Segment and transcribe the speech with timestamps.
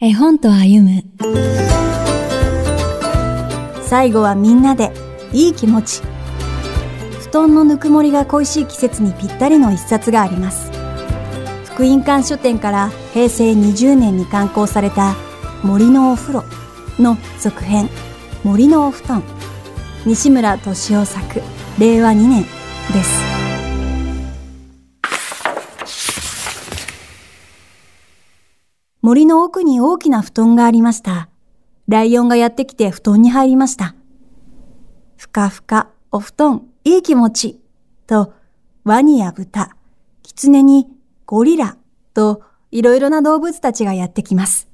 [0.00, 1.02] 絵本と歩む。
[3.82, 4.92] 最後はみんなで
[5.32, 6.02] いい気持ち。
[7.20, 10.70] 布団のぬくもりが恋しい季節にぴったりの一冊があります。
[11.64, 15.16] 福音館書店から平成20年に刊行された
[15.64, 16.44] 森のお風呂
[17.00, 17.88] の続編
[18.44, 19.24] 森のお布団。
[20.06, 21.42] 西村敏夫作
[21.80, 22.44] 令和2年
[22.92, 23.27] です。
[29.00, 31.28] 森の奥に大きな布団がありました。
[31.86, 33.94] ライオンがやってきて布団に入りました。
[35.16, 37.60] ふかふか、お布団、いい気持ち。
[38.06, 38.32] と、
[38.84, 39.76] ワニや豚、
[40.22, 40.88] キツネに
[41.26, 41.76] ゴリラ
[42.12, 44.68] と、いろいろな動物たちがやってきます。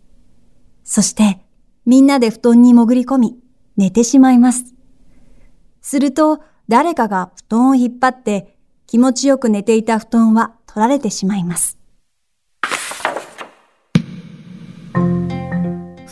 [0.84, 1.45] そして、
[1.84, 3.39] みんなで布団に潜り込み、
[3.77, 4.75] 寝てしまいます。
[5.83, 8.56] すると、誰かが布団を引っ張って、
[8.87, 11.79] 気持ちよく寝ていた布団は取られてしまいます。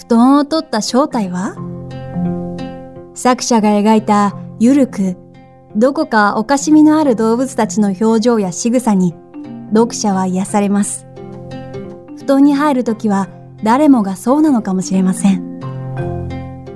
[0.03, 1.55] 布団を取った正体は？
[3.15, 5.17] 作者が描いたゆるく、
[5.77, 9.15] どこかおかしみのある動物たちの表情や仕草に
[9.73, 11.07] 読者は癒されます。
[12.19, 13.29] 布団に入るときは
[13.63, 15.61] 誰もがそうなのかもしれません。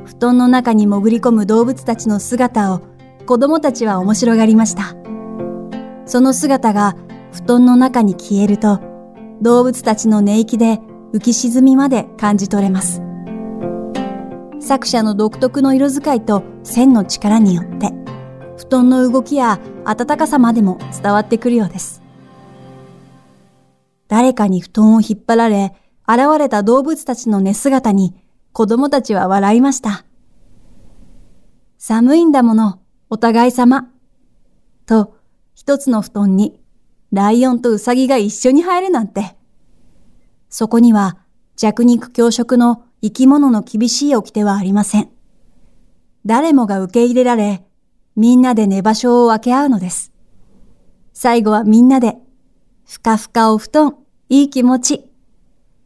[0.04, 2.82] 布団の中に潜り込む動物たちの姿を
[3.26, 4.94] 子供たちは面白がりました。
[6.06, 6.94] その姿が
[7.32, 8.80] 布団の中に消えると
[9.42, 10.78] 動物たちの寝息で
[11.12, 13.02] 浮き沈みまで感じ取れます。
[14.66, 17.92] 作者の独特の色使いと線の力によって、
[18.56, 22.02] 布団の動きや暖かさまでも伝わってくるようです。
[24.08, 25.72] 誰かに布団を引っ張られ、
[26.08, 28.16] 現れた動物たちの寝姿に
[28.52, 30.04] 子供たちは笑いました。
[31.78, 33.88] 寒いんだもの、お互い様。
[34.84, 35.14] と、
[35.54, 36.60] 一つの布団に、
[37.12, 39.36] ライオンとウサギが一緒に入るなんて。
[40.48, 41.18] そこには
[41.56, 45.08] 弱肉強食の生き物の厳しい掟はありません。
[46.24, 47.64] 誰もが受け入れられ、
[48.14, 50.12] みんなで寝場所を分け合うのです。
[51.12, 52.18] 最後はみんなで、
[52.84, 53.96] ふかふかお布団、
[54.28, 55.10] いい気持ち。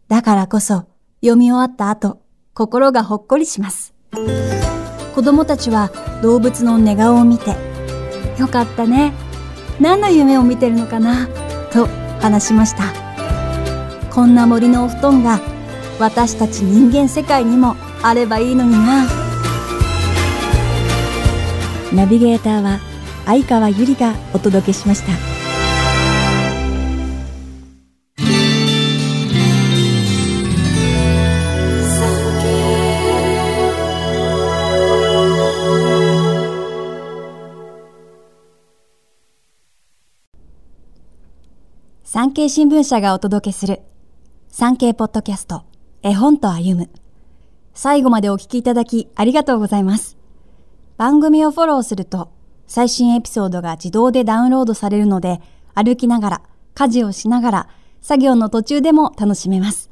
[0.08, 0.86] だからこそ、
[1.20, 2.20] 読み終わった後、
[2.52, 3.94] 心がほっこりします。
[5.14, 5.90] 子供たちは
[6.22, 7.54] 動物の寝顔を見て、
[8.38, 9.12] よかったね。
[9.78, 11.28] 何の夢を見てるのかな？
[11.72, 11.86] と
[12.20, 12.84] 話しました。
[14.12, 15.38] こんな森のお布団が
[16.00, 19.06] 私たち人間世界にもあればいいのにな。
[21.92, 22.78] ナビゲーターは
[23.26, 25.12] 相川ゆりがお届けしました。
[42.02, 43.80] 産経新聞社がお届けする
[44.48, 45.69] 産経ポッドキャスト
[46.02, 46.90] 絵本と歩む。
[47.74, 50.16] 最後までお聞きいただきありがとうございます。
[50.96, 52.30] 番組をフォローすると
[52.66, 55.40] 最新エピソードが自動でダウンロードされるので
[55.74, 56.42] 歩きながら、
[56.74, 57.68] 家事をしながら、
[58.00, 59.90] 作業の途中でも楽しめます。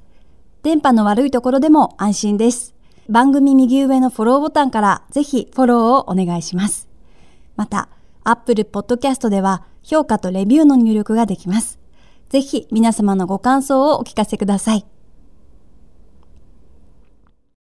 [0.62, 2.74] 電波の悪いところでも安心です。
[3.08, 6.88] 番組右上のフォローボタンからぜひフォローをお願いします。
[7.56, 7.88] また、
[8.24, 11.78] Apple Podcast では評価とレビューの入力ができます。
[12.28, 14.97] ぜひ皆様のご感想をお聞かせください。